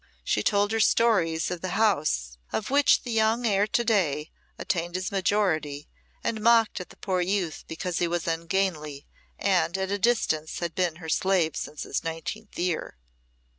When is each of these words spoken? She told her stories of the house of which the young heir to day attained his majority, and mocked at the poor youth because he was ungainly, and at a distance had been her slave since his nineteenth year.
She 0.23 0.41
told 0.41 0.71
her 0.71 0.79
stories 0.79 1.51
of 1.51 1.61
the 1.61 1.77
house 1.77 2.39
of 2.51 2.71
which 2.71 3.03
the 3.03 3.11
young 3.11 3.45
heir 3.45 3.67
to 3.67 3.83
day 3.83 4.31
attained 4.57 4.95
his 4.95 5.11
majority, 5.11 5.87
and 6.23 6.41
mocked 6.41 6.81
at 6.81 6.89
the 6.89 6.97
poor 6.97 7.21
youth 7.21 7.63
because 7.67 7.99
he 7.99 8.07
was 8.07 8.27
ungainly, 8.27 9.05
and 9.37 9.77
at 9.77 9.91
a 9.91 9.99
distance 9.99 10.57
had 10.57 10.73
been 10.73 10.95
her 10.95 11.07
slave 11.09 11.55
since 11.55 11.83
his 11.83 12.03
nineteenth 12.03 12.57
year. 12.57 12.97